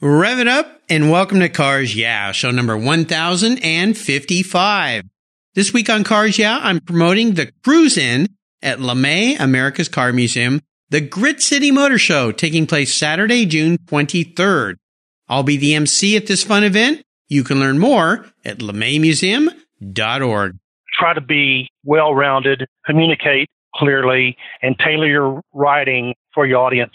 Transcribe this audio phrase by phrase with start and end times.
[0.00, 5.02] Rev it up and welcome to Cars Yeah, show number 1055.
[5.56, 8.28] This week on Cars Yeah, I'm promoting the cruise in
[8.62, 14.76] at LeMay, America's Car Museum, the Grit City Motor Show taking place Saturday, June 23rd.
[15.28, 17.02] I'll be the MC at this fun event.
[17.26, 20.58] You can learn more at LeMayMuseum.org.
[20.96, 26.94] Try to be well rounded, communicate clearly, and tailor your writing for your audience.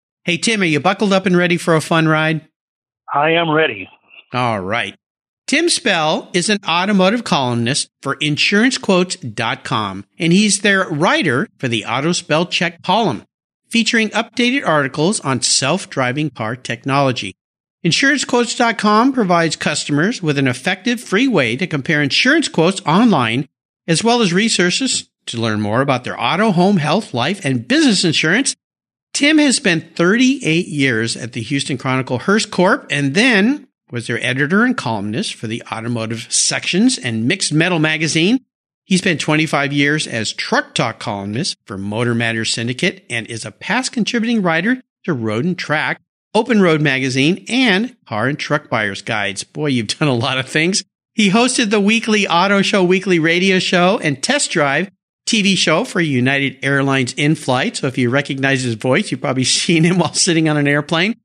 [0.23, 2.47] Hey, Tim, are you buckled up and ready for a fun ride?
[3.11, 3.89] I am ready.
[4.33, 4.95] All right.
[5.47, 12.11] Tim Spell is an automotive columnist for insurancequotes.com, and he's their writer for the Auto
[12.11, 13.25] Spell Check column,
[13.67, 17.35] featuring updated articles on self-driving car technology.
[17.83, 23.49] InsuranceQuotes.com provides customers with an effective free way to compare insurance quotes online,
[23.87, 28.05] as well as resources to learn more about their auto, home, health, life, and business
[28.05, 28.55] insurance.
[29.13, 34.23] Tim has spent 38 years at the Houston Chronicle Hearst Corp and then was their
[34.23, 38.39] editor and columnist for the automotive sections and Mixed Metal magazine.
[38.85, 43.51] He spent 25 years as Truck Talk columnist for Motor Matters Syndicate and is a
[43.51, 45.99] past contributing writer to Road and Track,
[46.33, 49.43] Open Road Magazine, and Car and Truck Buyers Guides.
[49.43, 50.83] Boy, you've done a lot of things.
[51.13, 54.89] He hosted the weekly Auto Show weekly radio show and test drive
[55.25, 57.77] TV show for United Airlines in flight.
[57.77, 61.15] So if you recognize his voice, you've probably seen him while sitting on an airplane.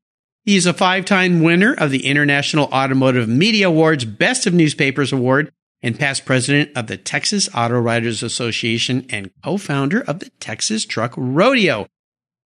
[0.44, 5.52] He's a five time winner of the International Automotive Media Awards Best of Newspapers Award
[5.82, 10.84] and past president of the Texas Auto Writers Association and co founder of the Texas
[10.84, 11.86] Truck Rodeo.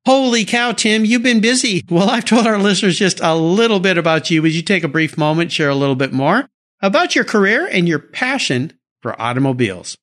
[0.05, 1.83] Holy cow, Tim, you've been busy.
[1.89, 4.41] Well, I've told our listeners just a little bit about you.
[4.41, 6.47] Would you take a brief moment, share a little bit more
[6.81, 9.97] about your career and your passion for automobiles?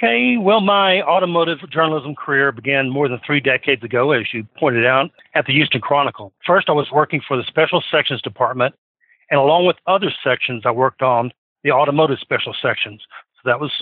[0.00, 4.86] Okay, well, my automotive journalism career began more than three decades ago, as you pointed
[4.86, 6.32] out, at the Houston Chronicle.
[6.46, 8.76] First, I was working for the Special Sections Department,
[9.28, 11.32] and along with other sections, I worked on
[11.64, 13.02] the automotive special sections.
[13.34, 13.72] So that was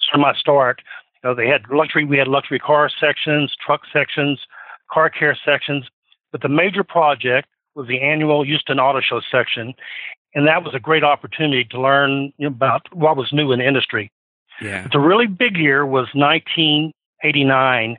[0.00, 0.82] sort of my start.
[1.22, 4.40] You know, they had luxury, we had luxury car sections, truck sections,
[4.90, 5.86] car care sections,
[6.32, 9.74] but the major project was the annual Houston Auto Show section,
[10.34, 14.10] and that was a great opportunity to learn about what was new in the industry.
[14.60, 14.86] Yeah.
[14.92, 17.96] The really big year was 1989,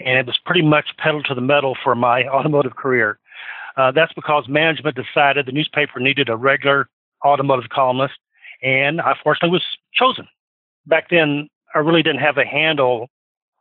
[0.00, 3.18] and it was pretty much pedal to the metal for my automotive career.
[3.76, 6.88] Uh, that's because management decided the newspaper needed a regular
[7.24, 8.14] automotive columnist,
[8.62, 10.26] and I fortunately was chosen.
[10.86, 13.08] Back then, I really didn't have a handle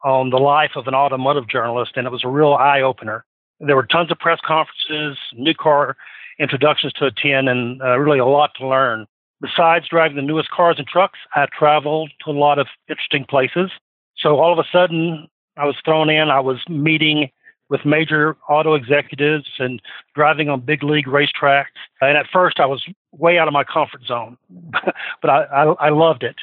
[0.04, 3.26] on the life of an automotive journalist, and it was a real eye opener.
[3.60, 5.98] There were tons of press conferences, new car
[6.40, 9.08] introductions to attend, and uh, really a lot to learn.
[9.42, 13.72] Besides driving the newest cars and trucks, I traveled to a lot of interesting places.
[14.18, 16.30] So all of a sudden, I was thrown in.
[16.30, 17.30] I was meeting
[17.70, 19.82] with major auto executives and
[20.14, 21.66] driving on big league racetracks.
[22.02, 24.38] And at first, I was way out of my comfort zone,
[25.22, 26.36] but I, I, I, loved it.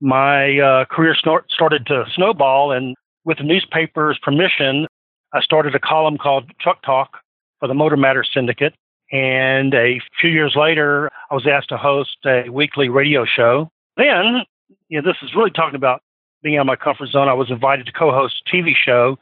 [0.00, 4.86] My uh, career snort, started to snowball, and with the newspaper's permission,
[5.32, 7.18] I started a column called Truck Talk
[7.60, 8.74] for the Motor Matters Syndicate.
[9.14, 13.70] And a few years later, I was asked to host a weekly radio show.
[13.96, 14.42] Then,
[14.88, 16.02] you know, this is really talking about
[16.42, 17.28] being out of my comfort zone.
[17.28, 19.16] I was invited to co-host a TV show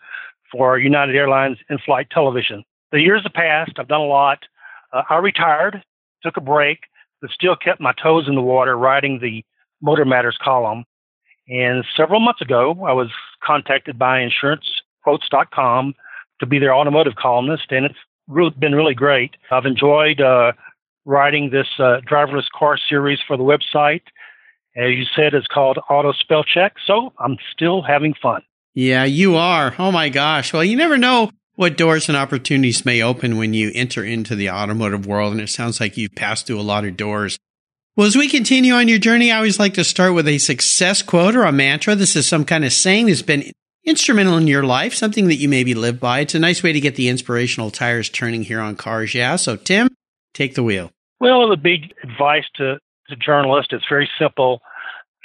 [0.51, 2.65] for United Airlines in-flight television.
[2.91, 3.73] The years have passed.
[3.79, 4.39] I've done a lot.
[4.95, 5.85] Uh, I retired,
[6.23, 6.85] took a break,
[7.21, 9.45] but still kept my toes in the water writing the
[9.83, 10.85] Motor Matters column.
[11.49, 13.11] And several months ago, I was
[13.45, 15.95] contacted by InsuranceQuotes.com
[16.41, 19.33] to be their automotive columnist, and it's really, been really great.
[19.51, 20.53] I've enjoyed uh,
[21.05, 24.03] writing this uh, driverless car series for the website.
[24.77, 28.43] As you said, it's called Auto Spell Check, so I'm still having fun.
[28.75, 29.75] Yeah, you are.
[29.79, 30.53] Oh my gosh.
[30.53, 34.51] Well, you never know what doors and opportunities may open when you enter into the
[34.51, 37.39] automotive world, and it sounds like you've passed through a lot of doors.
[37.95, 41.03] Well, as we continue on your journey, I always like to start with a success
[41.03, 41.95] quote or a mantra.
[41.95, 43.53] This is some kind of saying that's been
[43.85, 46.21] instrumental in your life, something that you maybe live by.
[46.21, 49.15] It's a nice way to get the inspirational tires turning here on cars.
[49.15, 49.37] Yeah.
[49.37, 49.89] So, Tim,
[50.35, 50.91] take the wheel.
[51.21, 54.61] Well, the big advice to the journalist is very simple.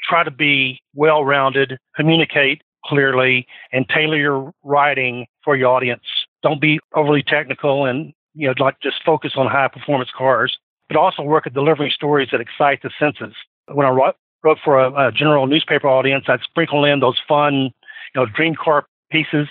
[0.08, 6.04] Try to be well rounded, communicate clearly, and tailor your writing for your audience.
[6.44, 10.58] Don't be overly technical and you know, like just focus on high performance cars,
[10.88, 13.36] but also work at delivering stories that excite the senses.
[13.68, 17.72] When I wrote, wrote for a, a general newspaper audience, I'd sprinkle in those fun,
[18.14, 19.48] you know, dream car pieces,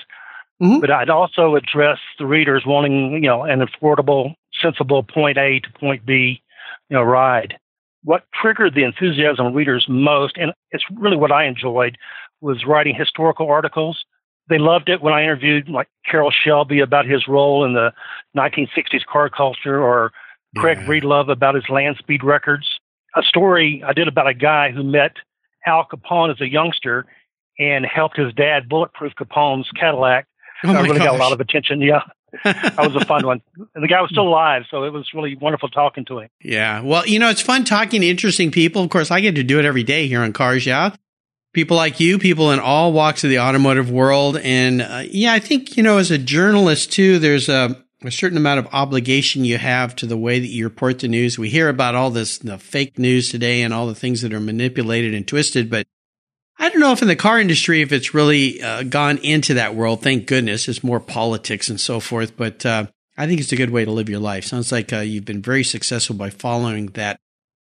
[0.63, 0.81] mm-hmm.
[0.81, 5.73] but I'd also address the readers wanting, you know, an affordable, sensible point A to
[5.79, 6.43] point B,
[6.89, 7.59] you know, ride.
[8.05, 11.97] What triggered the enthusiasm of readers most, and it's really what I enjoyed,
[12.41, 14.05] was writing historical articles
[14.49, 17.93] they loved it when I interviewed like Carroll Shelby about his role in the
[18.37, 20.13] 1960s car culture or
[20.57, 20.87] Craig yeah.
[20.87, 22.79] Breedlove about his land speed records.
[23.17, 25.17] A story I did about a guy who met
[25.67, 27.07] Al Capone as a youngster
[27.59, 30.27] and helped his dad bulletproof Capone's Cadillac.
[30.65, 31.07] Oh I really gosh.
[31.07, 31.81] got a lot of attention.
[31.81, 32.03] Yeah.
[32.45, 33.41] that was a fun one.
[33.75, 36.29] And the guy was still alive, so it was really wonderful talking to him.
[36.43, 36.83] Yeah.
[36.83, 38.83] Well, you know, it's fun talking to interesting people.
[38.83, 40.95] Of course, I get to do it every day here on Cars Yeah
[41.57, 44.37] people like you, people in all walks of the automotive world.
[44.37, 48.37] And uh, yeah, I think, you know, as a journalist too, there's a, a, certain
[48.37, 51.39] amount of obligation you have to the way that you report the news.
[51.39, 54.41] We hear about all this the fake news today and all the things that are
[54.41, 55.87] manipulated and twisted, but
[56.59, 59.75] I don't know if in the car industry, if it's really uh, gone into that
[59.75, 60.03] world.
[60.03, 60.69] Thank goodness.
[60.69, 62.37] It's more politics and so forth.
[62.37, 62.87] But uh,
[63.17, 64.45] I think it's a good way to live your life.
[64.45, 67.21] Sounds like uh, you've been very successful by following that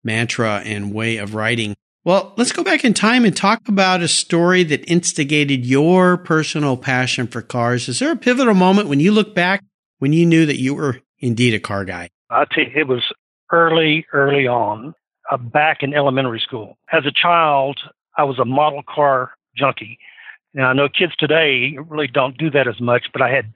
[0.04, 1.74] mantra and way of writing.
[2.04, 6.76] Well, let's go back in time and talk about a story that instigated your personal
[6.76, 7.88] passion for cars.
[7.88, 9.64] Is there a pivotal moment when you look back
[9.98, 12.10] when you knew that you were indeed a car guy?
[12.30, 13.02] I you, it was
[13.52, 14.94] early, early on,
[15.30, 16.76] uh, back in elementary school.
[16.92, 17.80] As a child,
[18.16, 19.98] I was a model car junkie.
[20.54, 23.52] Now, I know kids today really don't do that as much, but I had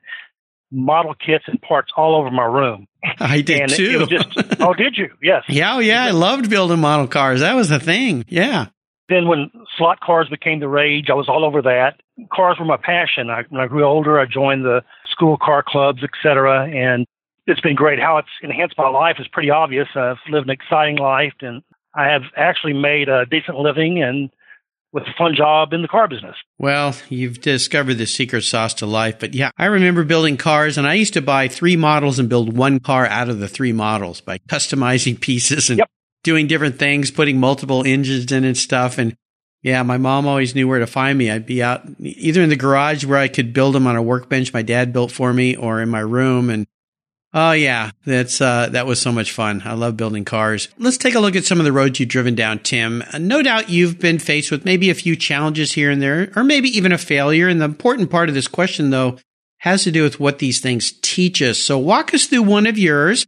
[0.71, 2.87] model kits and parts all over my room.
[3.19, 4.07] I did and too.
[4.07, 4.29] Just,
[4.61, 5.09] oh, did you?
[5.23, 5.45] Yes.
[5.49, 6.05] Yeah, oh, yeah.
[6.05, 7.41] I loved building model cars.
[7.41, 8.25] That was the thing.
[8.29, 8.67] Yeah.
[9.09, 12.01] Then when slot cars became the rage, I was all over that.
[12.33, 13.29] Cars were my passion.
[13.29, 16.71] I, when I grew older, I joined the school car clubs, etc.
[16.71, 17.07] And
[17.47, 17.99] it's been great.
[17.99, 19.89] How it's enhanced my life is pretty obvious.
[19.97, 21.62] I've lived an exciting life, and
[21.95, 24.31] I have actually made a decent living and
[24.93, 26.37] with a fun job in the car business.
[26.59, 29.19] Well, you've discovered the secret sauce to life.
[29.21, 32.57] But yeah, I remember building cars and I used to buy three models and build
[32.57, 35.91] one car out of the three models by customizing pieces and yep.
[36.23, 38.99] doing different things, putting multiple engines in and stuff.
[38.99, 39.17] And
[39.63, 41.31] yeah, my mom always knew where to find me.
[41.31, 44.53] I'd be out either in the garage where I could build them on a workbench
[44.53, 46.67] my dad built for me or in my room and
[47.32, 49.62] Oh yeah, that's uh, that was so much fun.
[49.65, 50.69] I love building cars.
[50.79, 53.05] Let's take a look at some of the roads you've driven down, Tim.
[53.12, 56.43] Uh, no doubt you've been faced with maybe a few challenges here and there, or
[56.43, 57.47] maybe even a failure.
[57.47, 59.19] And the important part of this question, though,
[59.59, 61.59] has to do with what these things teach us.
[61.59, 63.27] So walk us through one of yours.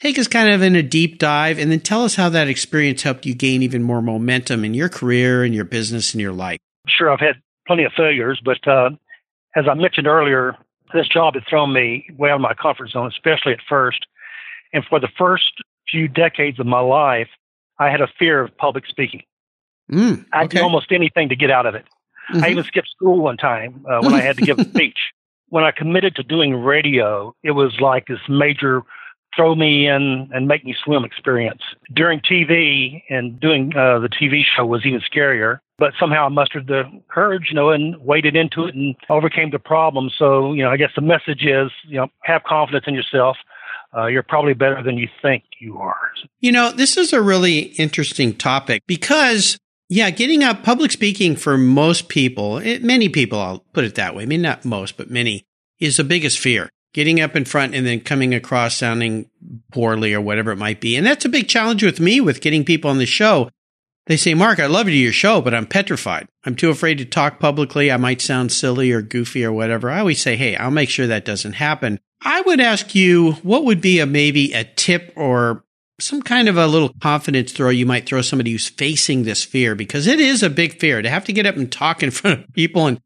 [0.00, 3.02] Take us kind of in a deep dive, and then tell us how that experience
[3.02, 6.58] helped you gain even more momentum in your career and your business and your life.
[6.88, 8.90] Sure, I've had plenty of failures, but uh,
[9.54, 10.56] as I mentioned earlier,
[10.92, 14.06] this job had thrown me way out of my comfort zone, especially at first.
[14.72, 17.28] And for the first few decades of my life,
[17.78, 19.22] I had a fear of public speaking.
[19.90, 20.24] Mm, okay.
[20.32, 21.84] I'd do almost anything to get out of it.
[22.32, 22.44] Mm-hmm.
[22.44, 24.98] I even skipped school one time uh, when I had to give a speech.
[25.48, 28.82] When I committed to doing radio, it was like this major
[29.34, 31.62] throw me in and make me swim experience.
[31.92, 36.66] During TV and doing uh, the TV show was even scarier, but somehow I mustered
[36.66, 40.10] the courage, you know, and waded into it and overcame the problem.
[40.16, 43.36] So, you know, I guess the message is, you know, have confidence in yourself.
[43.94, 46.12] Uh, you're probably better than you think you are.
[46.40, 49.58] You know, this is a really interesting topic because
[49.88, 54.14] yeah, getting up public speaking for most people, it, many people, I'll put it that
[54.14, 54.24] way.
[54.24, 55.44] Mean, not most, but many
[55.78, 59.30] is the biggest fear getting up in front and then coming across sounding
[59.72, 60.96] poorly or whatever it might be.
[60.96, 63.50] And that's a big challenge with me with getting people on the show.
[64.06, 66.28] They say, Mark, I love you to your show, but I'm petrified.
[66.44, 67.90] I'm too afraid to talk publicly.
[67.90, 69.90] I might sound silly or goofy or whatever.
[69.90, 72.00] I always say, Hey, I'll make sure that doesn't happen.
[72.20, 75.64] I would ask you, what would be a maybe a tip or
[76.00, 79.74] some kind of a little confidence throw you might throw somebody who's facing this fear
[79.74, 82.40] because it is a big fear to have to get up and talk in front
[82.40, 83.00] of people and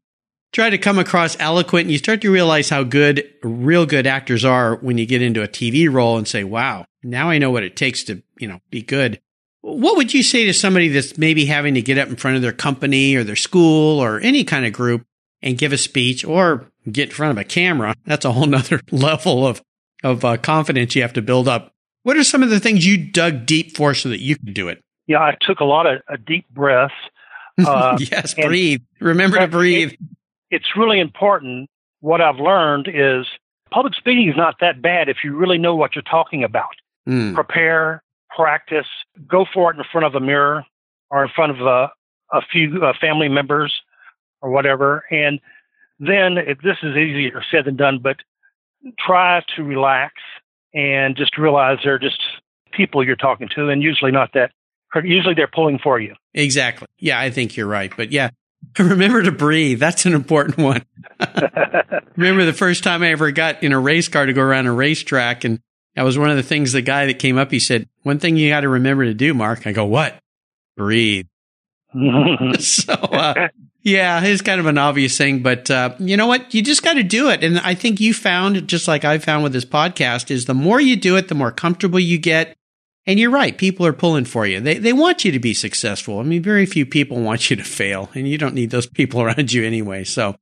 [0.51, 4.45] try to come across eloquent and you start to realize how good real good actors
[4.45, 7.63] are when you get into a TV role and say, wow, now I know what
[7.63, 9.19] it takes to, you know, be good.
[9.61, 12.41] What would you say to somebody that's maybe having to get up in front of
[12.41, 15.05] their company or their school or any kind of group
[15.41, 17.93] and give a speech or get in front of a camera?
[18.05, 19.61] That's a whole nother level of,
[20.03, 21.73] of uh, confidence you have to build up.
[22.03, 24.69] What are some of the things you dug deep for so that you could do
[24.69, 24.81] it?
[25.07, 26.93] Yeah, I took a lot of a deep breaths.
[27.59, 28.83] Uh, yes, breathe.
[28.99, 29.91] Remember to breathe
[30.51, 31.69] it's really important.
[32.01, 33.25] What I've learned is
[33.71, 36.75] public speaking is not that bad if you really know what you're talking about.
[37.07, 37.33] Mm.
[37.33, 38.03] Prepare,
[38.35, 38.87] practice,
[39.27, 40.65] go for it in front of a mirror
[41.09, 41.91] or in front of a,
[42.33, 43.73] a few uh, family members
[44.41, 45.03] or whatever.
[45.09, 45.39] And
[45.99, 48.17] then if this is easier said than done, but
[48.99, 50.13] try to relax
[50.73, 52.21] and just realize they're just
[52.71, 54.51] people you're talking to, and usually not that.
[55.03, 56.15] Usually they're pulling for you.
[56.33, 56.87] Exactly.
[56.97, 57.91] Yeah, I think you're right.
[57.95, 58.29] But yeah,
[58.79, 59.79] remember to breathe.
[59.79, 60.85] That's an important one.
[62.15, 64.71] remember the first time I ever got in a race car to go around a
[64.71, 65.59] racetrack, and
[65.95, 68.37] that was one of the things the guy that came up, he said, One thing
[68.37, 69.65] you got to remember to do, Mark.
[69.65, 70.19] I go, What?
[70.75, 71.27] Breathe.
[72.59, 73.47] so, uh,
[73.87, 76.53] yeah, it's kind of an obvious thing, but uh, you know what?
[76.53, 77.43] You just got to do it.
[77.43, 80.81] And I think you found, just like I found with this podcast, is the more
[80.81, 82.55] you do it, the more comfortable you get.
[83.07, 83.57] And you're right.
[83.57, 84.59] People are pulling for you.
[84.59, 86.19] They, they want you to be successful.
[86.19, 89.21] I mean, very few people want you to fail and you don't need those people
[89.23, 90.03] around you anyway.
[90.03, 90.35] So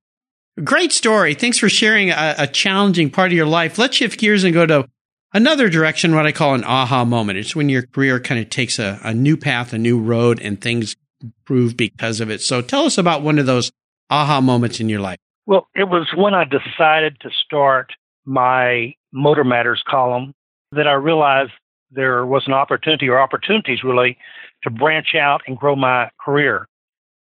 [0.64, 1.36] great story.
[1.36, 3.78] Thanks for sharing a, a challenging part of your life.
[3.78, 4.90] Let's shift gears and go to
[5.32, 7.38] another direction, what I call an aha moment.
[7.38, 10.60] It's when your career kind of takes a, a new path, a new road and
[10.60, 12.42] things improve because of it.
[12.42, 13.72] So tell us about one of those
[14.10, 15.20] aha moments in your life.
[15.46, 17.92] Well, it was when I decided to start
[18.26, 20.34] my Motor Matters column
[20.72, 21.52] that I realized
[21.96, 24.18] there was an opportunity or opportunities really
[24.64, 26.68] to branch out and grow my career.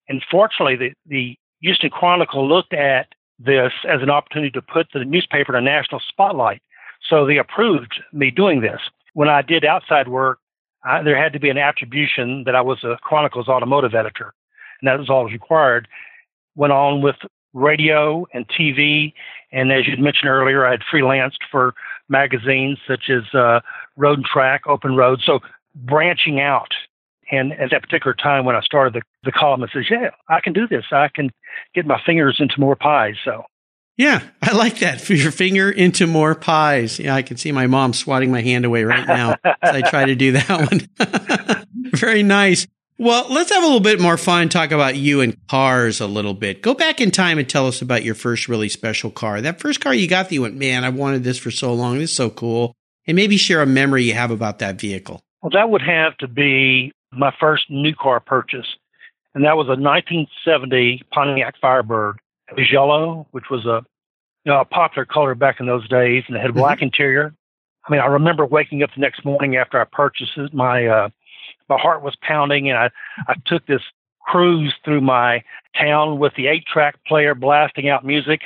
[0.09, 3.07] And fortunately, the, the Houston Chronicle looked at
[3.39, 6.61] this as an opportunity to put the newspaper in a national spotlight.
[7.07, 8.81] So they approved me doing this.
[9.13, 10.39] When I did outside work,
[10.83, 14.33] I, there had to be an attribution that I was a Chronicle's automotive editor,
[14.81, 15.87] and that was all required.
[16.55, 17.15] Went on with
[17.53, 19.13] radio and TV,
[19.51, 21.73] and as you'd mentioned earlier, I had freelanced for
[22.09, 23.59] magazines such as uh,
[23.95, 25.21] Road and Track, Open Road.
[25.25, 25.39] So
[25.75, 26.73] branching out.
[27.29, 30.39] And at that particular time when I started the, the column, I says, yeah, I
[30.39, 30.85] can do this.
[30.91, 31.29] I can
[31.75, 33.15] get my fingers into more pies.
[33.25, 33.43] So
[33.97, 35.01] yeah, I like that.
[35.01, 36.99] For your finger into more pies.
[36.99, 40.05] Yeah, I can see my mom swatting my hand away right now as I try
[40.05, 41.65] to do that one.
[41.93, 42.67] Very nice.
[42.99, 44.49] Well, let's have a little bit more fun.
[44.49, 46.63] Talk about you and cars a little bit.
[46.63, 49.39] Go back in time and tell us about your first really special car.
[49.39, 51.99] That first car you got that you went, man, I wanted this for so long.
[51.99, 52.75] This is so cool.
[53.05, 55.21] And maybe share a memory you have about that vehicle.
[55.41, 58.67] Well, that would have to be my first new car purchase.
[59.35, 62.19] And that was a 1970 Pontiac Firebird.
[62.49, 63.85] It was yellow, which was a
[64.43, 66.85] you know a popular color back in those days, and it had a black mm-hmm.
[66.85, 67.33] interior.
[67.85, 70.53] I mean, I remember waking up the next morning after I purchased it.
[70.53, 71.09] My uh,
[71.69, 72.89] my heart was pounding, and I
[73.27, 73.81] I took this
[74.21, 75.43] cruise through my
[75.79, 78.41] town with the eight track player blasting out music,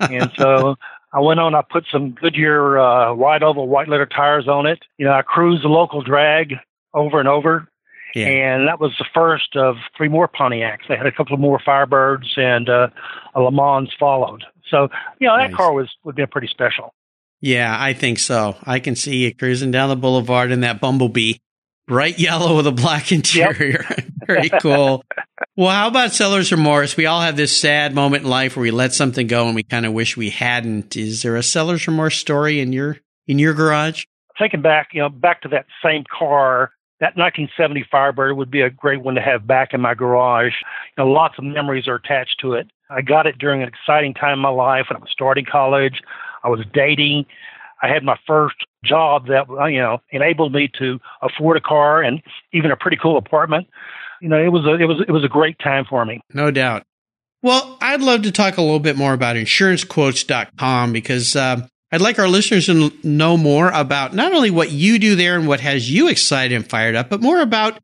[0.00, 0.76] and so.
[1.12, 1.54] I went on.
[1.54, 4.80] I put some Goodyear uh, wide oval white letter tires on it.
[4.98, 6.54] You know, I cruised the local drag
[6.92, 7.70] over and over,
[8.16, 8.28] yeah.
[8.28, 10.88] And that was the first of three more Pontiacs.
[10.88, 12.88] They had a couple of more Firebirds, and uh,
[13.34, 14.42] a Le Mans followed.
[14.70, 14.88] So,
[15.20, 15.54] you know, that nice.
[15.54, 16.94] car was would be pretty special.
[17.42, 18.56] Yeah, I think so.
[18.64, 21.34] I can see you cruising down the boulevard in that Bumblebee,
[21.86, 23.84] bright yellow with a black interior.
[23.88, 24.04] Yep.
[24.26, 25.04] Very cool.
[25.56, 26.96] well, how about seller's remorse?
[26.96, 29.62] We all have this sad moment in life where we let something go and we
[29.62, 30.96] kind of wish we hadn't.
[30.96, 34.04] Is there a seller's remorse story in your in your garage?
[34.36, 38.70] Thinking back, you know, back to that same car that 1970 Firebird would be a
[38.70, 40.54] great one to have back in my garage.
[40.96, 42.68] You know, lots of memories are attached to it.
[42.88, 46.00] I got it during an exciting time in my life when I was starting college.
[46.42, 47.26] I was dating.
[47.82, 52.22] I had my first job that you know enabled me to afford a car and
[52.52, 53.66] even a pretty cool apartment.
[54.20, 56.20] You know, it was a it was it was a great time for me.
[56.32, 56.84] No doubt.
[57.42, 62.18] Well, I'd love to talk a little bit more about insurancequotes.com because uh, I'd like
[62.18, 65.90] our listeners to know more about not only what you do there and what has
[65.90, 67.78] you excited and fired up, but more about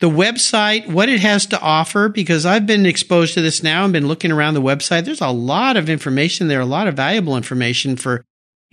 [0.00, 3.92] the website, what it has to offer, because I've been exposed to this now and
[3.92, 5.06] been looking around the website.
[5.06, 8.24] There's a lot of information there, a lot of valuable information for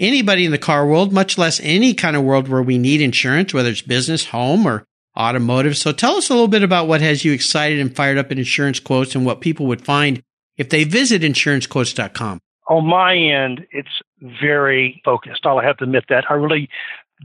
[0.03, 3.53] anybody in the car world, much less any kind of world where we need insurance,
[3.53, 4.85] whether it's business, home, or
[5.17, 5.77] automotive.
[5.77, 8.37] So tell us a little bit about what has you excited and fired up in
[8.37, 10.21] insurance quotes and what people would find
[10.57, 12.39] if they visit insurancequotes.com.
[12.69, 14.01] On my end, it's
[14.41, 15.45] very focused.
[15.45, 16.25] I'll have to admit that.
[16.29, 16.69] I really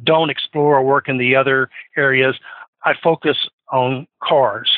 [0.04, 2.36] don't explore or work in the other areas.
[2.84, 3.36] I focus
[3.72, 4.70] on cars.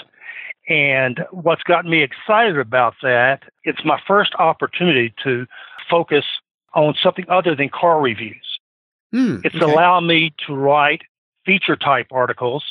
[0.68, 5.46] And what's gotten me excited about that, it's my first opportunity to
[5.90, 6.24] focus
[6.74, 8.58] on something other than car reviews.
[9.14, 9.64] Mm, it's okay.
[9.64, 11.02] allowed me to write
[11.44, 12.64] feature type articles,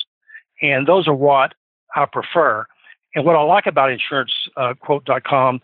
[0.61, 1.53] and those are what
[1.95, 2.65] I prefer.
[3.15, 5.59] And what I like about insurancequote.com uh,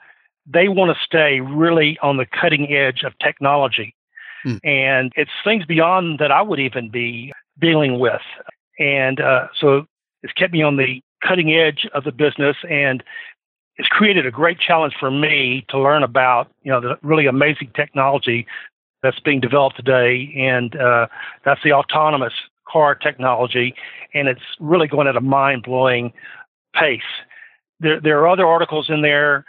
[0.46, 3.96] they want to stay really on the cutting edge of technology.
[4.44, 4.58] Hmm.
[4.64, 8.22] And it's things beyond that I would even be dealing with.
[8.78, 9.86] And uh, so
[10.22, 13.04] it's kept me on the cutting edge of the business and
[13.78, 17.72] it's created a great challenge for me to learn about, you know, the really amazing
[17.76, 18.48] technology
[19.04, 20.34] that's being developed today.
[20.38, 21.08] And uh,
[21.44, 22.34] that's the autonomous
[22.68, 23.76] car technology.
[24.14, 26.14] And it's really going at a mind blowing
[26.74, 27.02] pace.
[27.80, 29.46] There, there are other articles in there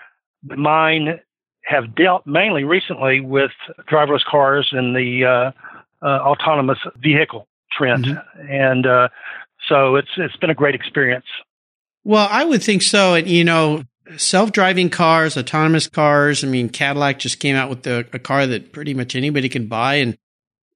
[0.54, 1.20] mine
[1.62, 3.50] have dealt mainly recently with
[3.90, 8.52] driverless cars and the uh, uh, autonomous vehicle trend, mm-hmm.
[8.52, 9.08] and uh,
[9.68, 11.26] so it's it's been a great experience.
[12.04, 13.82] Well, I would think so, and you know,
[14.16, 16.44] self-driving cars, autonomous cars.
[16.44, 19.66] I mean, Cadillac just came out with the, a car that pretty much anybody can
[19.66, 20.16] buy and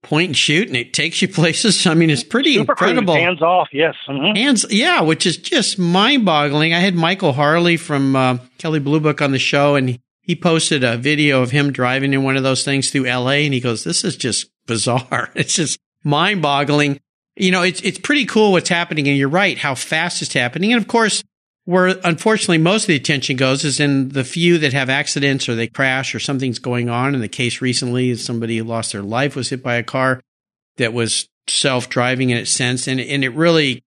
[0.02, 1.86] point and shoot, and it takes you places.
[1.86, 3.14] I mean, it's pretty Super incredible.
[3.14, 3.94] Cruise, hands off, yes.
[4.08, 4.36] Mm-hmm.
[4.36, 6.74] Hands, yeah, which is just mind-boggling.
[6.74, 10.84] I had Michael Harley from uh, Kelley Blue Book on the show, and he posted
[10.84, 13.84] a video of him driving in one of those things through L.A., and he goes,
[13.84, 15.30] "This is just bizarre.
[15.34, 17.00] It's just mind-boggling."
[17.36, 20.72] You know, it's it's pretty cool what's happening, and you're right, how fast it's happening,
[20.72, 21.22] and of course
[21.64, 25.54] where unfortunately most of the attention goes is in the few that have accidents or
[25.54, 27.14] they crash or something's going on.
[27.14, 30.20] In the case recently, somebody who lost their life was hit by a car
[30.76, 33.82] that was self-driving in its sense, and and it really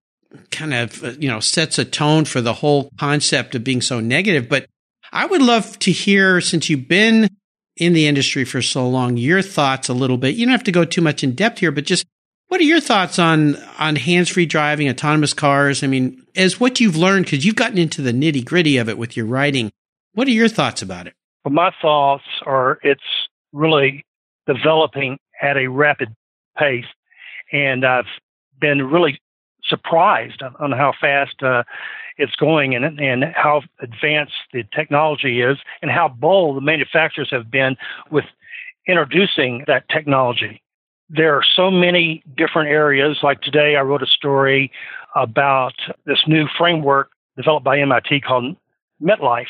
[0.50, 4.48] kind of you know sets a tone for the whole concept of being so negative.
[4.48, 4.66] But
[5.12, 7.28] I would love to hear, since you've been
[7.76, 10.36] in the industry for so long, your thoughts a little bit.
[10.36, 12.04] You don't have to go too much in depth here, but just
[12.48, 15.82] what are your thoughts on on hands free driving, autonomous cars?
[15.82, 18.98] I mean, as what you've learned because you've gotten into the nitty gritty of it
[18.98, 19.72] with your writing.
[20.14, 21.14] What are your thoughts about it?
[21.44, 23.02] Well, my thoughts are it's
[23.52, 24.04] really
[24.46, 26.14] developing at a rapid
[26.56, 26.84] pace,
[27.52, 28.04] and I've
[28.60, 29.20] been really
[29.64, 31.64] surprised on, how fast uh,
[32.18, 37.50] it's going and, and how advanced the technology is, and how bold the manufacturers have
[37.50, 37.76] been
[38.10, 38.24] with
[38.86, 40.62] introducing that technology
[41.14, 43.18] there are so many different areas.
[43.22, 44.70] Like today, I wrote a story
[45.14, 45.74] about
[46.06, 48.56] this new framework developed by MIT called
[49.00, 49.46] MapLite.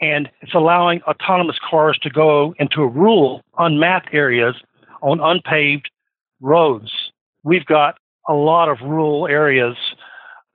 [0.00, 4.54] And it's allowing autonomous cars to go into rural, unmapped areas
[5.02, 5.90] on unpaved
[6.40, 6.92] roads.
[7.42, 7.96] We've got
[8.28, 9.76] a lot of rural areas,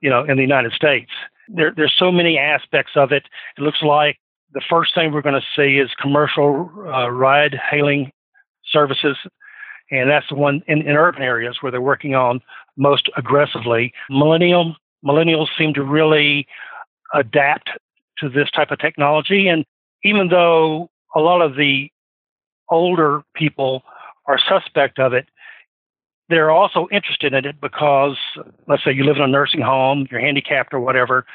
[0.00, 1.10] you know, in the United States.
[1.48, 3.24] There, there's so many aspects of it.
[3.58, 4.18] It looks like
[4.52, 8.10] the first thing we're going to see is commercial uh, ride hailing
[8.70, 9.16] services
[9.90, 12.40] and that's the one in, in urban areas where they're working on
[12.76, 13.92] most aggressively.
[14.08, 16.46] Millennial millennials seem to really
[17.14, 17.70] adapt
[18.18, 19.64] to this type of technology, and
[20.04, 21.90] even though a lot of the
[22.68, 23.82] older people
[24.26, 25.26] are suspect of it,
[26.28, 28.16] they're also interested in it because,
[28.68, 31.26] let's say, you live in a nursing home, you're handicapped or whatever.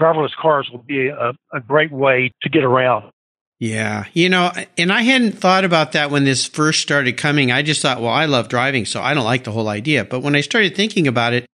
[0.00, 3.10] Driverless cars will be a, a great way to get around.
[3.60, 4.06] Yeah.
[4.14, 7.52] You know, and I hadn't thought about that when this first started coming.
[7.52, 10.04] I just thought, well, I love driving, so I don't like the whole idea.
[10.04, 11.46] But when I started thinking about it,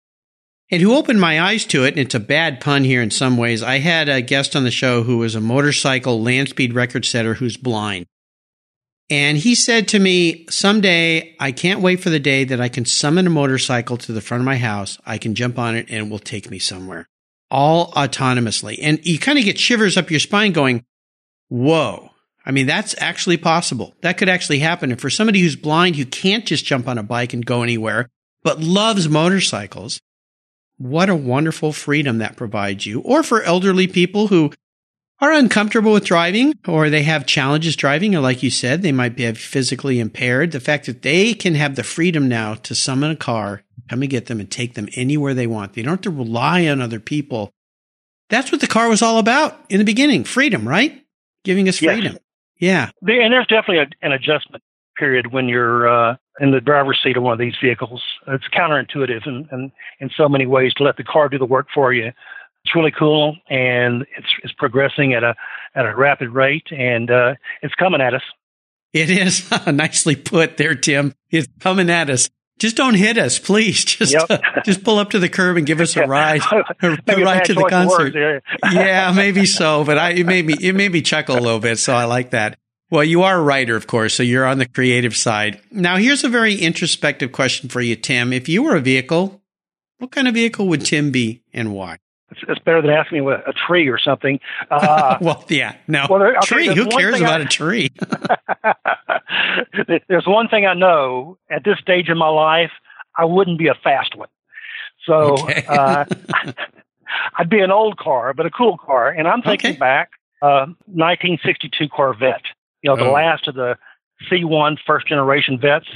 [0.70, 3.36] and who opened my eyes to it, and it's a bad pun here in some
[3.36, 7.04] ways, I had a guest on the show who was a motorcycle land speed record
[7.04, 8.06] setter who's blind.
[9.10, 12.84] And he said to me, someday I can't wait for the day that I can
[12.84, 14.98] summon a motorcycle to the front of my house.
[15.06, 17.08] I can jump on it and it will take me somewhere
[17.48, 18.78] all autonomously.
[18.82, 20.84] And you kind of get shivers up your spine going,
[21.48, 22.10] Whoa.
[22.44, 23.94] I mean, that's actually possible.
[24.02, 24.92] That could actually happen.
[24.92, 28.08] And for somebody who's blind, who can't just jump on a bike and go anywhere,
[28.42, 30.00] but loves motorcycles,
[30.78, 33.00] what a wonderful freedom that provides you.
[33.00, 34.52] Or for elderly people who
[35.20, 39.16] are uncomfortable with driving or they have challenges driving, or like you said, they might
[39.16, 40.52] be physically impaired.
[40.52, 44.10] The fact that they can have the freedom now to summon a car, come and
[44.10, 45.72] get them and take them anywhere they want.
[45.72, 47.50] They don't have to rely on other people.
[48.28, 50.24] That's what the car was all about in the beginning.
[50.24, 51.02] Freedom, right?
[51.46, 52.18] Giving us freedom.
[52.58, 52.90] Yes.
[53.06, 53.22] Yeah.
[53.24, 54.62] And there's definitely a, an adjustment
[54.98, 58.02] period when you're uh, in the driver's seat of one of these vehicles.
[58.26, 61.68] It's counterintuitive in, in, in so many ways to let the car do the work
[61.72, 62.06] for you.
[62.64, 65.36] It's really cool, and it's it's progressing at a
[65.76, 68.22] at a rapid rate, and uh, it's coming at us.
[68.92, 71.14] It is nicely put there, Tim.
[71.30, 72.28] It's coming at us.
[72.58, 73.84] Just don't hit us, please.
[73.84, 74.30] Just yep.
[74.30, 76.40] uh, just pull up to the curb and give us a ride,
[76.82, 78.14] a, a ride to the concert.
[78.14, 78.70] Words, yeah.
[78.72, 79.84] yeah, maybe so.
[79.84, 82.30] But I, it made me it made me chuckle a little bit, so I like
[82.30, 82.58] that.
[82.90, 85.60] Well, you are a writer, of course, so you're on the creative side.
[85.72, 88.32] Now, here's a very introspective question for you, Tim.
[88.32, 89.42] If you were a vehicle,
[89.98, 91.98] what kind of vehicle would Tim be, and why?
[92.30, 94.40] It's, it's better than asking me what a tree or something.
[94.70, 96.66] Uh, well, yeah, no well, there, tree.
[96.66, 97.92] Who cares about I, a tree?
[100.08, 102.72] there's one thing I know at this stage in my life,
[103.16, 104.28] I wouldn't be a fast one.
[105.04, 105.64] So okay.
[105.68, 106.04] uh,
[107.38, 109.08] I'd be an old car, but a cool car.
[109.08, 109.78] And I'm thinking okay.
[109.78, 110.10] back,
[110.42, 112.42] uh, 1962 Corvette.
[112.82, 113.12] You know, the oh.
[113.12, 113.76] last of the
[114.30, 115.86] C1 first generation vets.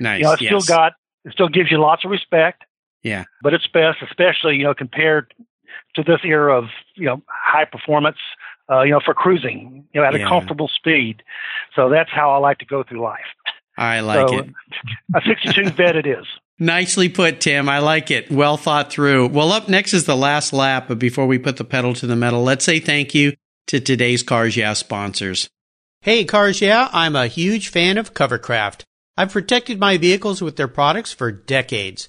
[0.00, 0.18] Nice.
[0.18, 0.48] You know, it yes.
[0.48, 0.92] still got
[1.24, 2.64] it still gives you lots of respect.
[3.02, 3.24] Yeah.
[3.42, 5.32] But it's best, especially you know, compared
[5.94, 8.18] to this era of you know high performance,
[8.70, 10.26] uh, you know, for cruising, you know, at yeah.
[10.26, 11.22] a comfortable speed.
[11.74, 13.20] So that's how I like to go through life.
[13.76, 14.50] I like so, it.
[15.14, 16.26] A 62 vet it is.
[16.58, 17.68] Nicely put, Tim.
[17.68, 18.30] I like it.
[18.30, 19.28] Well thought through.
[19.28, 22.14] Well, up next is the last lap, but before we put the pedal to the
[22.14, 23.34] metal, let's say thank you
[23.66, 25.48] to today's Cars Yeah sponsors.
[26.00, 28.82] Hey, Cars Yeah, I'm a huge fan of Covercraft.
[29.16, 32.08] I've protected my vehicles with their products for decades.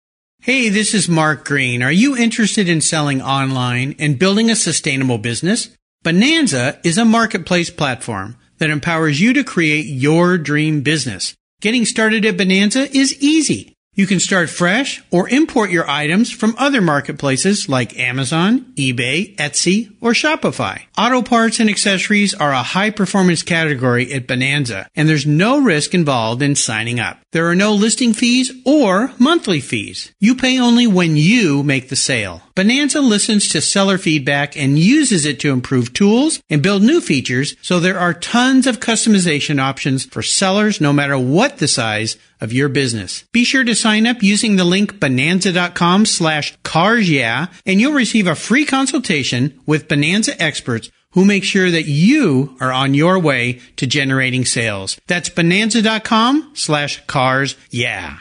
[0.43, 1.83] Hey, this is Mark Green.
[1.83, 5.69] Are you interested in selling online and building a sustainable business?
[6.01, 11.35] Bonanza is a marketplace platform that empowers you to create your dream business.
[11.61, 13.70] Getting started at Bonanza is easy.
[13.93, 19.93] You can start fresh or import your items from other marketplaces like Amazon, eBay, Etsy,
[19.99, 20.83] or Shopify.
[20.97, 25.93] Auto parts and accessories are a high performance category at Bonanza, and there's no risk
[25.93, 27.19] involved in signing up.
[27.33, 30.13] There are no listing fees or monthly fees.
[30.21, 32.43] You pay only when you make the sale.
[32.55, 37.57] Bonanza listens to seller feedback and uses it to improve tools and build new features,
[37.61, 42.51] so there are tons of customization options for sellers no matter what the size of
[42.51, 43.23] your business.
[43.31, 48.27] Be sure to sign up using the link bonanza.com slash cars yeah, and you'll receive
[48.27, 53.59] a free consultation with Bonanza experts who make sure that you are on your way
[53.75, 54.99] to generating sales.
[55.07, 58.17] That's bonanza.com slash cars yeah.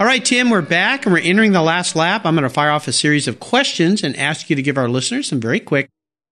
[0.00, 2.26] All right, Tim, we're back and we're entering the last lap.
[2.26, 4.88] I'm going to fire off a series of questions and ask you to give our
[4.88, 5.88] listeners some very quick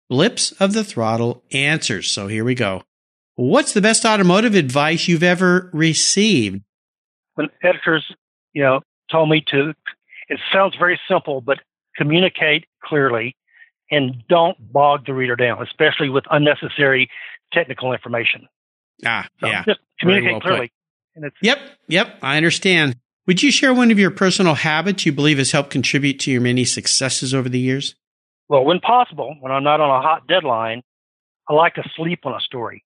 [0.08, 2.10] blips of the throttle answers.
[2.10, 2.82] So here we go.
[3.40, 6.61] What's the best automotive advice you've ever received?
[7.37, 8.05] When editors,
[8.53, 9.72] you know, told me to,
[10.29, 11.59] it sounds very simple, but
[11.96, 13.35] communicate clearly
[13.90, 17.09] and don't bog the reader down, especially with unnecessary
[17.50, 18.46] technical information.
[19.07, 19.64] Ah, so yeah.
[19.64, 20.72] Just communicate well clearly.
[21.40, 22.96] yep, yep, I understand.
[23.26, 26.42] Would you share one of your personal habits you believe has helped contribute to your
[26.42, 27.94] many successes over the years?
[28.50, 30.83] Well, when possible, when I'm not on a hot deadline,
[31.48, 32.85] I like to sleep on a story.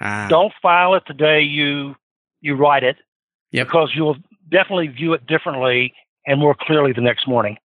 [0.00, 0.26] Ah.
[0.28, 1.94] Don't file it the day you
[2.40, 2.96] you write it,
[3.50, 3.66] yep.
[3.66, 4.16] because you'll
[4.50, 5.92] definitely view it differently
[6.26, 7.58] and more clearly the next morning.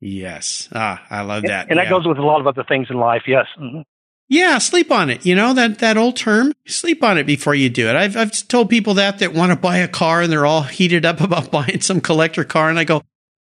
[0.00, 0.68] Yes.
[0.72, 1.62] Ah, I love that.
[1.62, 1.84] And, and yeah.
[1.84, 3.22] that goes with a lot of other things in life.
[3.26, 3.46] Yes.
[3.58, 3.82] Mm-hmm.
[4.28, 5.26] Yeah, sleep on it.
[5.26, 6.52] You know that that old term.
[6.64, 7.96] Sleep on it before you do it.
[7.96, 11.04] I've I've told people that that want to buy a car and they're all heated
[11.04, 13.02] up about buying some collector car, and I go,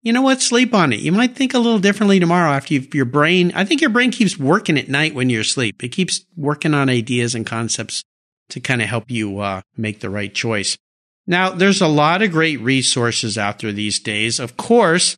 [0.04, 0.40] you know what?
[0.40, 1.00] Sleep on it.
[1.00, 3.52] You might think a little differently tomorrow after you your brain.
[3.56, 5.84] I think your brain keeps working at night when you're asleep.
[5.84, 8.04] It keeps working on ideas and concepts
[8.50, 10.78] to kind of help you uh, make the right choice.
[11.26, 14.40] Now, there's a lot of great resources out there these days.
[14.40, 15.18] Of course,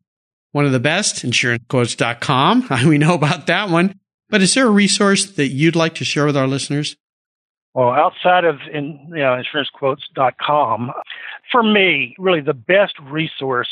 [0.51, 2.67] one of the best, insurancequotes.com.
[2.87, 3.99] We know about that one.
[4.29, 6.95] But is there a resource that you'd like to share with our listeners?
[7.73, 10.91] Well, outside of in, you know, insurancequotes.com,
[11.51, 13.69] for me, really the best resource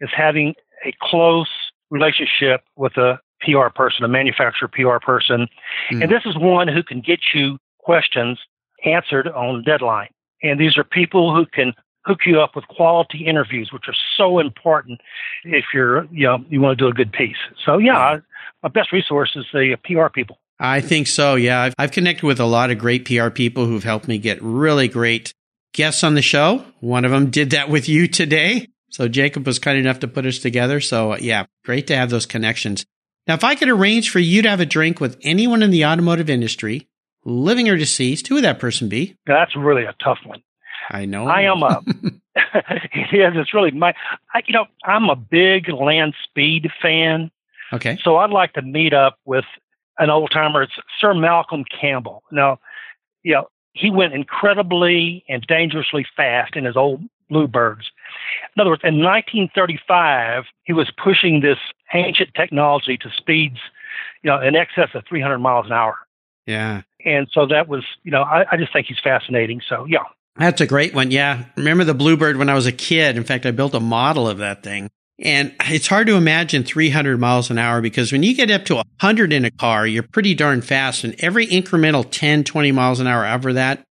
[0.00, 1.50] is having a close
[1.90, 5.46] relationship with a PR person, a manufacturer PR person.
[5.90, 6.02] Mm.
[6.02, 8.38] And this is one who can get you questions
[8.84, 10.08] answered on deadline.
[10.42, 11.72] And these are people who can
[12.04, 15.00] hook you up with quality interviews, which are so important
[15.44, 17.36] if you're, you know, you want to do a good piece.
[17.64, 18.18] So yeah,
[18.62, 20.38] my best resource is the uh, PR people.
[20.58, 21.34] I think so.
[21.34, 21.62] Yeah.
[21.62, 24.88] I've, I've connected with a lot of great PR people who've helped me get really
[24.88, 25.34] great
[25.72, 26.64] guests on the show.
[26.80, 28.68] One of them did that with you today.
[28.90, 30.80] So Jacob was kind enough to put us together.
[30.80, 32.84] So uh, yeah, great to have those connections.
[33.26, 35.86] Now, if I could arrange for you to have a drink with anyone in the
[35.86, 36.88] automotive industry,
[37.24, 39.16] living or deceased, who would that person be?
[39.26, 40.42] That's really a tough one.
[40.90, 41.26] I know.
[41.26, 41.82] I am a.
[43.12, 43.94] yes, it's really my.
[44.34, 47.30] I, you know, I'm a big land speed fan.
[47.72, 47.98] Okay.
[48.02, 49.44] So I'd like to meet up with
[49.98, 50.62] an old timer.
[50.62, 52.22] It's Sir Malcolm Campbell.
[52.30, 52.58] Now,
[53.22, 57.90] you know, he went incredibly and dangerously fast in his old Bluebirds.
[58.54, 61.58] In other words, in 1935, he was pushing this
[61.92, 63.58] ancient technology to speeds,
[64.22, 65.96] you know, in excess of 300 miles an hour.
[66.46, 66.82] Yeah.
[67.04, 69.60] And so that was, you know, I, I just think he's fascinating.
[69.68, 70.04] So, yeah.
[70.36, 71.10] That's a great one.
[71.10, 71.44] Yeah.
[71.56, 73.16] Remember the Bluebird when I was a kid?
[73.16, 74.90] In fact, I built a model of that thing.
[75.20, 78.76] And it's hard to imagine 300 miles an hour because when you get up to
[78.76, 81.04] 100 in a car, you're pretty darn fast.
[81.04, 83.84] And every incremental 10, 20 miles an hour over that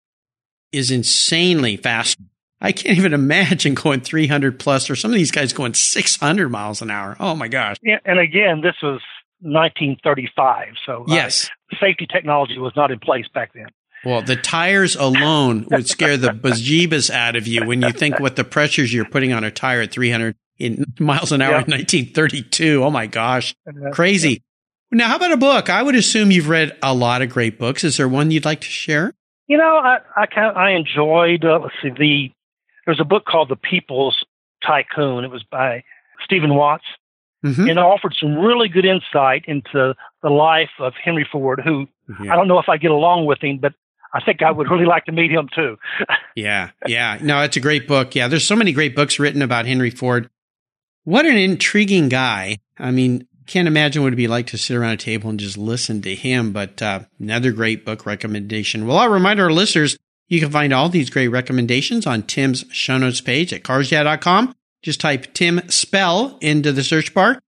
[0.73, 2.19] is insanely fast.
[2.61, 6.83] I can't even imagine going 300 plus or some of these guys going 600 miles
[6.83, 7.17] an hour.
[7.21, 7.77] Oh my gosh.
[7.83, 9.01] Yeah, and again, this was
[9.41, 10.75] 1935.
[10.87, 13.67] So yes, safety technology was not in place back then.
[14.05, 18.37] Well, the tires alone would scare the bejeebus out of you when you think what
[18.37, 22.83] the pressures you're putting on a tire at 300 in miles an hour in 1932.
[22.83, 23.55] Oh my gosh,
[23.93, 24.43] crazy.
[24.91, 25.71] Now, how about a book?
[25.71, 27.83] I would assume you've read a lot of great books.
[27.83, 29.15] Is there one you'd like to share?
[29.47, 31.45] You know, I I, kind of, I enjoyed.
[31.45, 32.31] Uh, let's see, the
[32.85, 34.25] there's a book called The People's
[34.67, 35.25] Tycoon.
[35.25, 35.85] It was by
[36.25, 36.85] Stephen Watts,
[37.45, 37.69] mm-hmm.
[37.69, 41.87] and offered some really good insight into the life of Henry Ford, who
[42.23, 42.33] yeah.
[42.33, 43.75] I don't know if I get along with him, but
[44.15, 45.79] I think I would really like to meet him too.
[46.37, 47.19] yeah, yeah.
[47.23, 48.15] No, it's a great book.
[48.15, 50.29] Yeah, there's so many great books written about Henry Ford.
[51.05, 52.59] What an intriguing guy.
[52.79, 55.59] I mean, can't imagine what it'd be like to sit around a table and just
[55.59, 58.87] listen to him, but uh, another great book recommendation.
[58.87, 62.99] Well, I'll remind our listeners you can find all these great recommendations on Tim's show
[62.99, 64.55] notes page at carsyeah.com.
[64.83, 67.39] Just type Tim Spell into the search bar.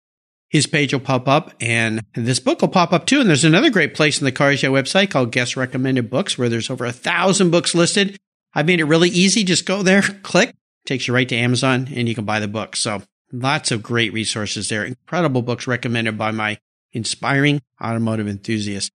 [0.49, 3.20] His page will pop up and this book will pop up too.
[3.20, 6.70] And there's another great place in the Cars website called Guest Recommended Books where there's
[6.70, 8.16] over a thousand books listed.
[8.55, 9.42] I've made it really easy.
[9.42, 10.55] Just go there, click,
[10.87, 12.77] takes you right to Amazon and you can buy the book.
[12.77, 14.85] So lots of great resources there.
[14.85, 16.59] Incredible books recommended by my
[16.92, 18.90] inspiring automotive enthusiasts.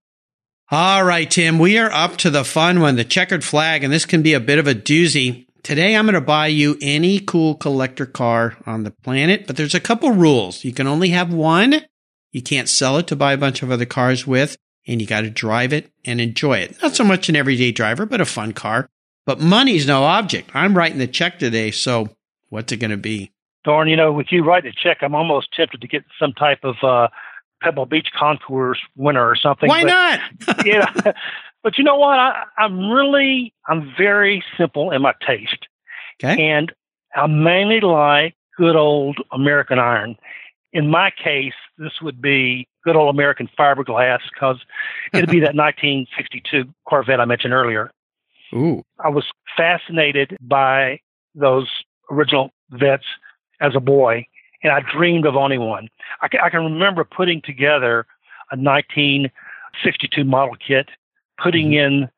[0.70, 4.06] All right, Tim, we are up to the fun one, the checkered flag, and this
[4.06, 5.46] can be a bit of a doozy.
[5.62, 9.74] Today, I'm going to buy you any cool collector car on the planet, but there's
[9.74, 10.64] a couple rules.
[10.64, 11.82] You can only have one.
[12.32, 15.22] You can't sell it to buy a bunch of other cars with, and you got
[15.22, 16.80] to drive it and enjoy it.
[16.82, 18.88] Not so much an everyday driver, but a fun car.
[19.26, 20.50] But money's no object.
[20.54, 22.08] I'm writing the check today, so
[22.48, 23.32] what's it going to be?
[23.64, 26.60] Darn, you know, with you writing a check, I'm almost tempted to get some type
[26.62, 27.08] of uh,
[27.60, 29.68] Pebble Beach Concours winner or something.
[29.68, 30.66] Why but, not?
[30.66, 31.12] yeah.
[31.62, 32.18] But you know what?
[32.18, 35.66] I, I'm really, I'm very simple in my taste.
[36.22, 36.50] Okay.
[36.50, 36.72] And
[37.14, 40.16] I mainly like good old American iron.
[40.72, 44.58] In my case, this would be good old American fiberglass because
[45.12, 47.90] it'd be that 1962 Corvette I mentioned earlier.
[48.54, 48.82] Ooh.
[48.98, 49.24] I was
[49.56, 51.00] fascinated by
[51.34, 51.68] those
[52.10, 53.04] original vets
[53.60, 54.26] as a boy
[54.62, 55.88] and I dreamed of owning one.
[56.20, 58.06] I can, I can remember putting together
[58.52, 60.88] a 1962 model kit,
[61.42, 62.02] putting mm-hmm.
[62.02, 62.08] in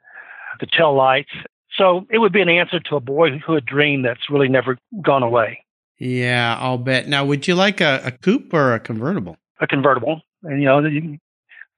[0.61, 1.31] the tail lights.
[1.77, 5.65] So it would be an answer to a boyhood dream that's really never gone away.
[5.99, 7.09] Yeah, I'll bet.
[7.09, 9.37] Now, would you like a, a coupe or a convertible?
[9.61, 11.17] A convertible, and you know,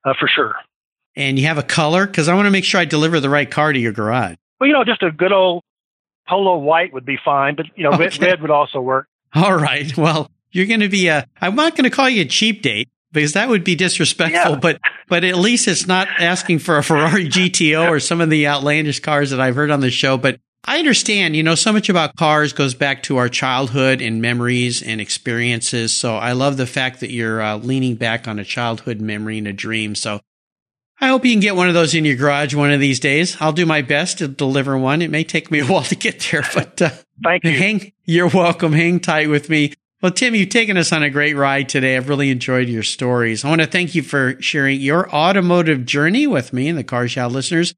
[0.05, 0.55] uh, for sure.
[1.17, 3.49] And you have a color because I want to make sure I deliver the right
[3.49, 4.37] car to your garage.
[4.59, 5.63] Well, you know, just a good old
[6.27, 8.05] polo white would be fine, but you know, okay.
[8.05, 9.07] red, red would also work.
[9.35, 9.97] All right.
[9.97, 12.89] Well, you're going to be a, I'm not going to call you a cheap date
[13.15, 14.59] because that would be disrespectful, yeah.
[14.59, 18.47] but, but at least it's not asking for a Ferrari GTO or some of the
[18.47, 20.19] outlandish cars that I've heard on the show.
[20.19, 24.23] But I understand, you know, so much about cars goes back to our childhood and
[24.23, 25.93] memories and experiences.
[25.93, 29.49] So I love the fact that you're uh, leaning back on a childhood memory and
[29.49, 29.95] a dream.
[29.95, 30.21] So
[31.01, 33.37] I hope you can get one of those in your garage one of these days.
[33.41, 35.03] I'll do my best to deliver one.
[35.03, 36.91] It may take me a while to get there, but uh,
[37.23, 37.51] thank you.
[37.51, 38.73] Hang, you're welcome.
[38.73, 39.73] Hang tight with me.
[40.05, 41.97] Well, Tim, you've taken us on a great ride today.
[41.97, 43.43] I've really enjoyed your stories.
[43.43, 47.17] I want to thank you for sharing your automotive journey with me and the Cars
[47.17, 47.73] Yeah listeners.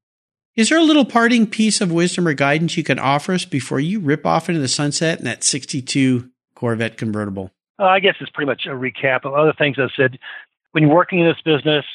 [0.57, 3.79] Is there a little parting piece of wisdom or guidance you can offer us before
[3.79, 7.49] you rip off into the sunset in that 62 Corvette convertible?
[7.79, 10.19] Uh, I guess it's pretty much a recap of other things I've said.
[10.73, 11.85] When you're working in this business,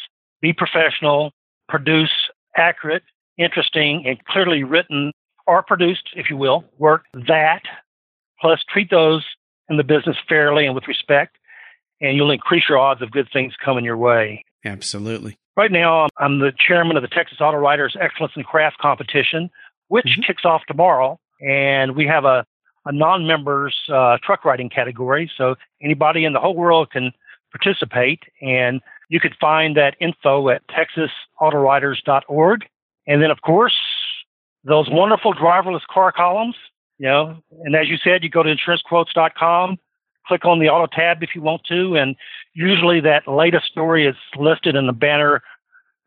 [0.40, 1.33] be professional,
[1.68, 3.03] produce accurate,
[3.37, 5.12] interesting, and clearly written
[5.47, 7.64] or produced, if you will, work that,
[8.40, 9.27] plus treat those
[9.72, 11.37] in the business fairly and with respect,
[12.00, 14.44] and you'll increase your odds of good things coming your way.
[14.64, 15.37] Absolutely.
[15.56, 19.50] Right now, I'm the chairman of the Texas Auto Writers Excellence in Craft Competition,
[19.88, 20.22] which mm-hmm.
[20.22, 21.18] kicks off tomorrow.
[21.40, 22.46] And we have a,
[22.87, 25.30] a non members uh, truck riding category.
[25.37, 27.12] So anybody in the whole world can
[27.50, 28.20] participate.
[28.40, 32.61] And you could find that info at texasautowriters.org.
[33.06, 33.76] And then, of course,
[34.64, 36.54] those wonderful driverless car columns
[37.02, 39.78] know, and as you said, you go to insurancequotes.com,
[40.26, 42.16] click on the auto tab if you want to, and
[42.54, 45.42] usually that latest story is listed in the banner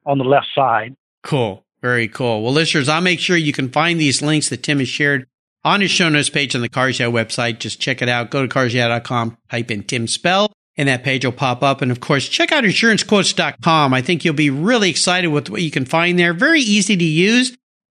[0.05, 0.95] on the left side.
[1.23, 1.65] Cool.
[1.81, 2.41] Very cool.
[2.41, 5.27] Well, listeners, I'll make sure you can find these links that Tim has shared
[5.63, 7.59] on his show notes page on the Cars website.
[7.59, 8.31] Just check it out.
[8.31, 11.81] Go to carsyeah.com, type in Tim Spell, and that page will pop up.
[11.81, 13.93] And of course, check out insurancequotes.com.
[13.93, 16.33] I think you'll be really excited with what you can find there.
[16.33, 17.55] Very easy to use.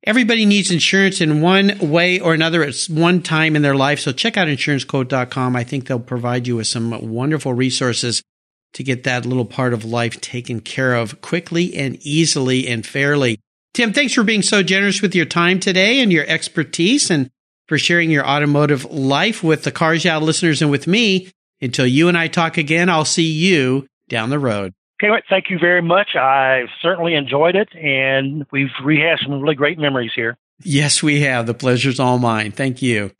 [0.06, 4.00] Everybody needs insurance in one way or another at one time in their life.
[4.00, 5.56] So check out insurancequote.com.
[5.56, 8.22] I think they'll provide you with some wonderful resources
[8.74, 13.40] to get that little part of life taken care of quickly and easily and fairly.
[13.74, 17.10] Tim, thanks for being so generous with your time today and your expertise.
[17.10, 17.30] And
[17.68, 21.32] for sharing your automotive life with the Cars Yeah listeners and with me.
[21.62, 24.74] Until you and I talk again, I'll see you down the road.
[25.10, 25.24] Right.
[25.30, 26.16] thank you very much.
[26.16, 30.38] I certainly enjoyed it, and we've rehashed some really great memories here.
[30.64, 31.46] Yes, we have.
[31.46, 32.52] The pleasure's all mine.
[32.52, 33.12] Thank you.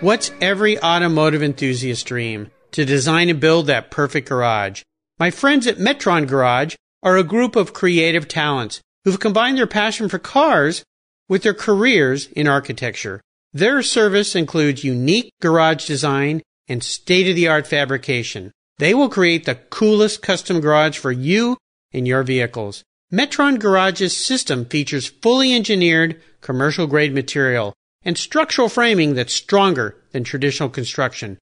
[0.00, 2.50] What's every automotive enthusiast dream?
[2.72, 4.82] To design and build that perfect garage.
[5.18, 10.08] My friends at Metron Garage are a group of creative talents who've combined their passion
[10.08, 10.82] for cars
[11.28, 13.20] with their careers in architecture.
[13.52, 18.52] Their service includes unique garage design and state of the art fabrication.
[18.78, 21.56] They will create the coolest custom garage for you
[21.92, 22.82] and your vehicles.
[23.12, 27.74] Metron Garage's system features fully engineered commercial grade material
[28.04, 31.38] and structural framing that's stronger than traditional construction.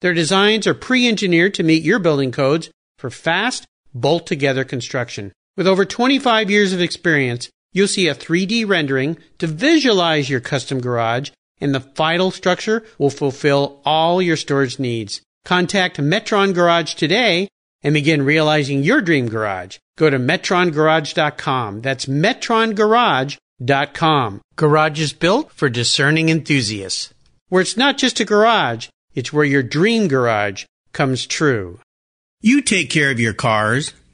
[0.00, 5.32] Their designs are pre engineered to meet your building codes for fast, bolt together construction.
[5.56, 10.80] With over 25 years of experience, you'll see a 3D rendering to visualize your custom
[10.80, 15.20] garage, and the final structure will fulfill all your storage needs.
[15.44, 17.48] Contact Metron Garage today
[17.82, 19.78] and begin realizing your dream garage.
[19.96, 21.82] Go to metrongarage.com.
[21.82, 24.40] That's metrongarage.com.
[24.56, 27.14] Garage is built for discerning enthusiasts.
[27.48, 31.78] Where it's not just a garage, it's where your dream garage comes true.
[32.40, 33.92] You take care of your cars,